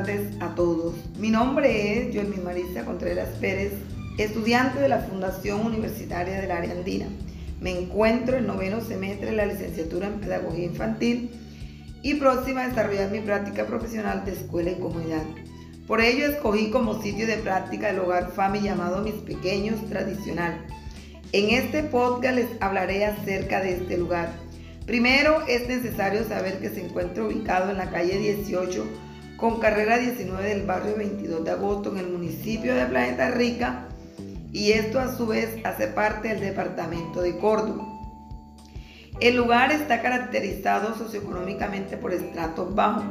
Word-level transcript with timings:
tardes 0.00 0.30
a 0.40 0.54
todos. 0.54 0.94
Mi 1.18 1.30
nombre 1.30 1.98
es 1.98 2.14
Joelmi 2.14 2.38
Marisa 2.38 2.86
Contreras 2.86 3.28
Pérez, 3.38 3.72
estudiante 4.16 4.80
de 4.80 4.88
la 4.88 5.00
Fundación 5.00 5.66
Universitaria 5.66 6.40
del 6.40 6.50
Área 6.50 6.72
Andina. 6.72 7.06
Me 7.60 7.78
encuentro 7.78 8.38
en 8.38 8.46
noveno 8.46 8.80
semestre 8.80 9.26
de 9.26 9.36
la 9.36 9.44
licenciatura 9.44 10.06
en 10.06 10.20
Pedagogía 10.20 10.64
Infantil 10.64 11.30
y 12.02 12.14
próxima 12.14 12.62
a 12.62 12.68
desarrollar 12.68 13.10
mi 13.10 13.20
práctica 13.20 13.66
profesional 13.66 14.24
de 14.24 14.32
escuela 14.32 14.70
y 14.70 14.76
comunidad. 14.76 15.22
Por 15.86 16.00
ello 16.00 16.26
escogí 16.28 16.70
como 16.70 17.02
sitio 17.02 17.26
de 17.26 17.36
práctica 17.36 17.90
el 17.90 17.98
hogar 17.98 18.32
FAMI 18.32 18.60
llamado 18.60 19.02
Mis 19.02 19.16
Pequeños 19.16 19.86
Tradicional. 19.90 20.64
En 21.32 21.50
este 21.50 21.82
podcast 21.82 22.36
les 22.36 22.48
hablaré 22.60 23.04
acerca 23.04 23.60
de 23.60 23.74
este 23.74 23.98
lugar 23.98 24.30
Primero, 24.90 25.46
es 25.46 25.68
necesario 25.68 26.24
saber 26.24 26.58
que 26.58 26.68
se 26.68 26.84
encuentra 26.84 27.22
ubicado 27.22 27.70
en 27.70 27.76
la 27.76 27.90
calle 27.90 28.18
18 28.18 28.84
con 29.40 29.58
carrera 29.58 29.96
19 29.96 30.46
del 30.50 30.66
barrio 30.66 30.96
22 30.96 31.42
de 31.44 31.50
agosto 31.50 31.90
en 31.90 31.98
el 31.98 32.08
municipio 32.08 32.74
de 32.74 32.84
Planeta 32.84 33.30
Rica 33.30 33.88
y 34.52 34.72
esto 34.72 35.00
a 35.00 35.16
su 35.16 35.26
vez 35.26 35.56
hace 35.64 35.86
parte 35.86 36.28
del 36.28 36.40
departamento 36.40 37.22
de 37.22 37.38
Córdoba. 37.38 37.86
El 39.18 39.36
lugar 39.36 39.72
está 39.72 40.02
caracterizado 40.02 40.94
socioeconómicamente 40.94 41.96
por 41.96 42.12
estratos 42.12 42.74
bajos, 42.74 43.04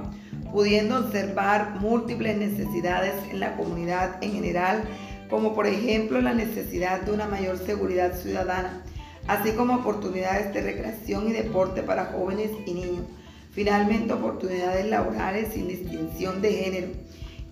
pudiendo 0.52 1.00
observar 1.00 1.80
múltiples 1.80 2.38
necesidades 2.38 3.14
en 3.32 3.40
la 3.40 3.56
comunidad 3.56 4.18
en 4.22 4.34
general, 4.34 4.84
como 5.32 5.56
por 5.56 5.66
ejemplo 5.66 6.22
la 6.22 6.36
necesidad 6.36 7.02
de 7.02 7.12
una 7.12 7.26
mayor 7.26 7.58
seguridad 7.58 8.14
ciudadana, 8.14 8.84
así 9.28 9.54
como 9.54 9.78
oportunidades 9.78 10.54
de 10.54 10.62
recreación 10.62 11.28
y 11.28 11.34
deporte 11.34 11.82
para 11.82 12.06
jóvenes 12.06 12.52
y 12.68 12.74
niños. 12.74 13.06
Finalmente, 13.52 14.14
oportunidades 14.14 14.86
laborales 14.88 15.54
sin 15.54 15.68
distinción 15.68 16.42
de 16.42 16.54
género. 16.54 16.88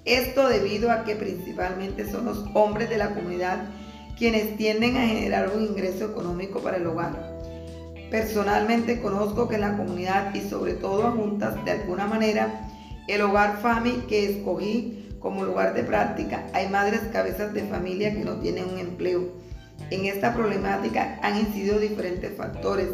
Esto 0.06 0.48
debido 0.48 0.92
a 0.92 1.04
que 1.04 1.16
principalmente 1.16 2.10
son 2.10 2.26
los 2.26 2.46
hombres 2.54 2.90
de 2.90 2.98
la 2.98 3.14
comunidad 3.14 3.66
quienes 4.18 4.58
tienden 4.58 4.98
a 4.98 5.08
generar 5.08 5.52
un 5.56 5.64
ingreso 5.64 6.06
económico 6.06 6.60
para 6.60 6.78
el 6.78 6.88
hogar. 6.88 7.38
Personalmente 8.10 9.02
conozco 9.02 9.48
que 9.48 9.56
en 9.56 9.62
la 9.62 9.78
comunidad 9.78 10.34
y 10.34 10.42
sobre 10.42 10.74
todo 10.74 11.06
a 11.06 11.12
juntas 11.12 11.64
de 11.66 11.72
alguna 11.72 12.08
manera, 12.08 12.68
el 13.08 13.22
hogar 13.22 13.60
FAMI 13.62 14.06
que 14.08 14.30
escogí 14.30 15.10
como 15.20 15.44
lugar 15.44 15.74
de 15.74 15.84
práctica, 15.84 16.48
hay 16.54 16.70
madres 16.70 17.02
cabezas 17.12 17.54
de 17.54 17.64
familia 17.64 18.14
que 18.14 18.24
no 18.24 18.36
tienen 18.40 18.66
un 18.70 18.80
empleo 18.80 19.48
en 19.90 20.06
esta 20.06 20.34
problemática 20.34 21.18
han 21.22 21.40
incidido 21.40 21.80
diferentes 21.80 22.36
factores, 22.36 22.90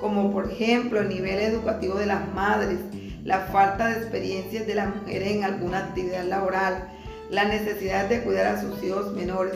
como 0.00 0.32
por 0.32 0.50
ejemplo 0.50 1.00
el 1.00 1.08
nivel 1.08 1.38
educativo 1.40 1.94
de 1.94 2.06
las 2.06 2.32
madres, 2.34 2.78
la 3.24 3.40
falta 3.40 3.88
de 3.88 3.98
experiencias 3.98 4.66
de 4.66 4.74
las 4.74 4.94
mujeres 4.94 5.32
en 5.32 5.44
alguna 5.44 5.78
actividad 5.78 6.24
laboral, 6.24 6.88
la 7.30 7.44
necesidad 7.44 8.08
de 8.08 8.22
cuidar 8.22 8.46
a 8.46 8.60
sus 8.60 8.82
hijos 8.82 9.12
menores 9.14 9.54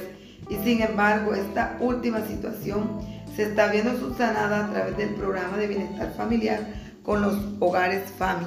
y 0.51 0.57
sin 0.57 0.83
embargo 0.83 1.35
esta 1.35 1.77
última 1.81 2.21
situación 2.27 3.01
se 3.35 3.45
está 3.45 3.69
viendo 3.69 3.99
subsanada 3.99 4.67
a 4.67 4.71
través 4.71 4.97
del 4.97 5.15
programa 5.15 5.57
de 5.57 5.67
bienestar 5.67 6.13
familiar 6.17 6.61
con 7.03 7.23
los 7.23 7.37
hogares 7.61 8.03
FAMI. 8.19 8.47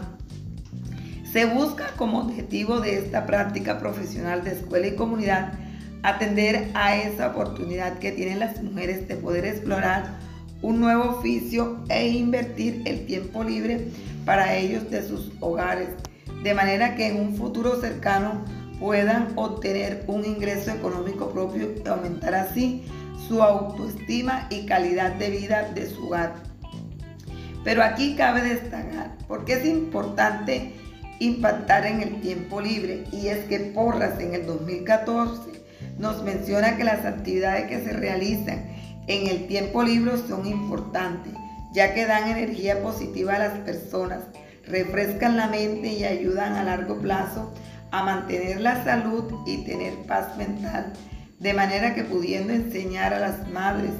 Se 1.31 1.45
busca 1.45 1.87
como 1.97 2.19
objetivo 2.19 2.79
de 2.79 2.99
esta 2.99 3.25
práctica 3.25 3.79
profesional 3.79 4.43
de 4.43 4.53
escuela 4.53 4.87
y 4.87 4.95
comunidad 4.95 5.53
atender 6.03 6.69
a 6.73 6.95
esa 6.95 7.27
oportunidad 7.27 7.97
que 7.99 8.11
tienen 8.11 8.39
las 8.39 8.61
mujeres 8.63 9.07
de 9.07 9.15
poder 9.15 9.45
explorar 9.45 10.05
un 10.61 10.79
nuevo 10.79 11.17
oficio 11.17 11.83
e 11.89 12.09
invertir 12.09 12.81
el 12.85 13.05
tiempo 13.05 13.43
libre 13.43 13.87
para 14.25 14.55
ellos 14.55 14.89
de 14.89 15.07
sus 15.07 15.31
hogares, 15.39 15.89
de 16.43 16.53
manera 16.53 16.95
que 16.95 17.07
en 17.07 17.19
un 17.19 17.35
futuro 17.35 17.79
cercano 17.79 18.43
puedan 18.79 19.33
obtener 19.35 20.03
un 20.07 20.25
ingreso 20.25 20.71
económico 20.71 21.29
propio 21.31 21.73
y 21.83 21.87
aumentar 21.87 22.35
así 22.35 22.83
su 23.27 23.41
autoestima 23.41 24.47
y 24.49 24.65
calidad 24.65 25.13
de 25.13 25.29
vida 25.29 25.71
de 25.73 25.89
su 25.89 26.07
hogar. 26.07 26.35
Pero 27.63 27.83
aquí 27.83 28.15
cabe 28.15 28.41
destacar 28.41 29.17
porque 29.27 29.53
es 29.53 29.65
importante 29.65 30.73
impactar 31.19 31.85
en 31.85 32.01
el 32.01 32.21
tiempo 32.21 32.61
libre 32.61 33.03
y 33.11 33.27
es 33.27 33.45
que 33.45 33.59
Porras 33.59 34.19
en 34.19 34.33
el 34.35 34.45
2014 34.45 35.57
nos 35.97 36.23
menciona 36.23 36.77
que 36.77 36.83
las 36.83 37.05
actividades 37.05 37.67
que 37.67 37.83
se 37.83 37.93
realizan 37.93 38.76
en 39.07 39.27
el 39.27 39.47
tiempo 39.47 39.83
libre 39.83 40.11
son 40.27 40.45
importantes, 40.45 41.33
ya 41.73 41.93
que 41.93 42.05
dan 42.05 42.29
energía 42.29 42.81
positiva 42.81 43.35
a 43.35 43.39
las 43.39 43.59
personas, 43.59 44.23
refrescan 44.65 45.37
la 45.37 45.47
mente 45.47 45.87
y 45.87 46.03
ayudan 46.03 46.53
a 46.53 46.63
largo 46.63 46.97
plazo 46.99 47.53
a 47.91 48.03
mantener 48.03 48.59
la 48.59 48.83
salud 48.83 49.23
y 49.45 49.63
tener 49.63 49.93
paz 50.07 50.37
mental, 50.37 50.93
de 51.39 51.53
manera 51.53 51.95
que 51.95 52.03
pudiendo 52.03 52.53
enseñar 52.53 53.13
a 53.13 53.19
las 53.19 53.49
madres 53.49 53.91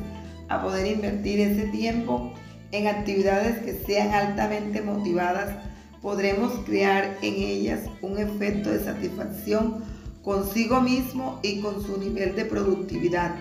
a 0.50 0.62
poder 0.62 0.88
invertir 0.88 1.40
ese 1.40 1.68
tiempo 1.68 2.34
en 2.72 2.88
actividades 2.88 3.60
que 3.60 3.74
sean 3.86 4.14
altamente 4.14 4.82
motivadas, 4.82 5.56
podremos 6.02 6.52
crear 6.66 7.18
en 7.22 7.34
ellas 7.36 7.80
un 8.02 8.18
efecto 8.18 8.70
de 8.70 8.84
satisfacción 8.84 9.84
consigo 10.22 10.82
mismo 10.82 11.40
y 11.44 11.62
con 11.62 11.82
su 11.82 11.98
nivel 11.98 12.36
de 12.36 12.44
productividad. 12.44 13.32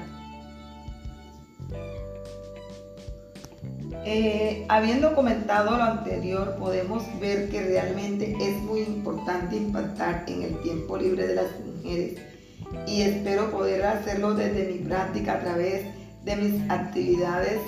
Eh, 4.09 4.65
habiendo 4.69 5.17
comentado 5.17 5.77
lo 5.77 5.83
anterior, 5.83 6.55
podemos 6.61 7.03
ver 7.19 7.49
que 7.49 7.61
realmente 7.61 8.37
es 8.41 8.57
muy 8.63 8.83
importante 8.83 9.57
impactar 9.57 10.23
en 10.29 10.43
el 10.43 10.61
tiempo 10.61 10.97
libre 10.97 11.27
de 11.27 11.35
las 11.35 11.47
mujeres. 11.59 12.17
Y 12.87 13.03
espero 13.03 13.51
poder 13.51 13.85
hacerlo 13.85 14.35
desde 14.35 14.73
mi 14.73 14.79
práctica 14.79 15.33
a 15.33 15.41
través 15.41 15.87
de 16.25 16.37
mis 16.37 16.71
actividades 16.71 17.59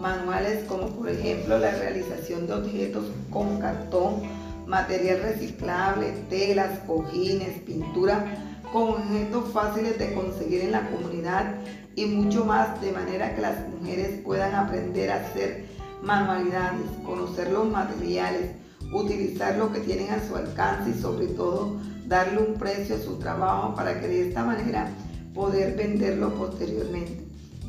manuales 0.00 0.64
como 0.64 0.88
por 0.88 1.08
ejemplo 1.08 1.60
la 1.60 1.70
realización 1.70 2.48
de 2.48 2.54
objetos 2.54 3.04
con 3.30 3.60
cartón, 3.60 4.22
material 4.66 5.20
reciclable, 5.22 6.10
telas, 6.28 6.80
cojines, 6.88 7.60
pintura 7.60 8.24
con 8.72 8.94
objetos 8.94 9.52
fáciles 9.52 9.96
de 10.00 10.12
conseguir 10.12 10.62
en 10.62 10.72
la 10.72 10.90
comunidad 10.90 11.54
y 11.94 12.06
mucho 12.06 12.44
más 12.44 12.80
de 12.80 12.90
manera 12.90 13.36
que 13.36 13.42
las 13.42 13.68
mujeres 13.68 14.20
puedan 14.24 14.56
aprender 14.56 15.12
a 15.12 15.20
hacer 15.20 15.73
manualidades, 16.02 16.90
conocer 17.04 17.50
los 17.50 17.70
materiales, 17.70 18.52
utilizar 18.92 19.56
lo 19.56 19.72
que 19.72 19.80
tienen 19.80 20.10
a 20.12 20.26
su 20.26 20.36
alcance 20.36 20.90
y 20.90 21.00
sobre 21.00 21.26
todo 21.28 21.76
darle 22.06 22.38
un 22.38 22.54
precio 22.54 22.96
a 22.96 22.98
su 22.98 23.18
trabajo 23.18 23.74
para 23.74 24.00
que 24.00 24.08
de 24.08 24.28
esta 24.28 24.44
manera 24.44 24.88
poder 25.34 25.76
venderlo 25.76 26.34
posteriormente. 26.34 27.24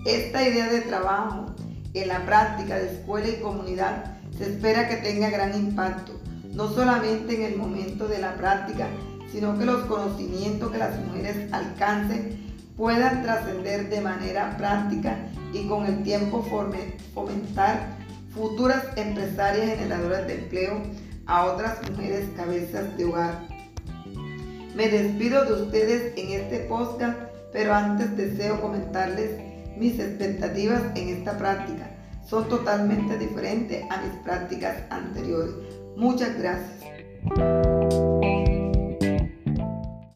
Esta 0.05 0.47
idea 0.47 0.69
de 0.69 0.81
trabajo 0.81 1.47
en 1.93 2.07
la 2.07 2.25
práctica 2.25 2.75
de 2.75 2.93
escuela 2.93 3.27
y 3.27 3.41
comunidad 3.41 4.17
se 4.37 4.51
espera 4.51 4.87
que 4.87 4.97
tenga 4.97 5.29
gran 5.29 5.55
impacto, 5.55 6.11
no 6.53 6.69
solamente 6.69 7.35
en 7.35 7.53
el 7.53 7.57
momento 7.57 8.07
de 8.07 8.19
la 8.19 8.35
práctica, 8.35 8.87
sino 9.31 9.57
que 9.57 9.65
los 9.65 9.85
conocimientos 9.85 10.71
que 10.71 10.77
las 10.77 10.99
mujeres 10.99 11.51
alcancen 11.51 12.45
puedan 12.77 13.23
trascender 13.23 13.89
de 13.89 14.01
manera 14.01 14.55
práctica 14.57 15.17
y 15.53 15.67
con 15.67 15.85
el 15.85 16.03
tiempo 16.03 16.43
fomentar 17.13 17.97
futuras 18.35 18.83
empresarias 18.97 19.79
generadoras 19.79 20.27
de 20.27 20.35
empleo 20.35 20.81
a 21.25 21.45
otras 21.45 21.89
mujeres 21.89 22.29
cabezas 22.35 22.95
de 22.97 23.05
hogar. 23.05 23.47
Me 24.75 24.89
despido 24.89 25.45
de 25.45 25.53
ustedes 25.63 26.13
en 26.17 26.41
este 26.41 26.59
podcast, 26.65 27.17
pero 27.53 27.73
antes 27.73 28.15
deseo 28.17 28.61
comentarles 28.61 29.31
mis 29.77 29.97
expectativas 29.99 30.83
en 30.95 31.09
esta 31.09 31.37
práctica. 31.37 31.89
Son 32.27 32.47
totalmente 32.49 33.17
diferentes 33.17 33.83
a 33.89 34.01
mis 34.01 34.11
prácticas 34.23 34.77
anteriores. 34.89 35.55
Muchas 35.95 36.37
gracias. 36.37 37.74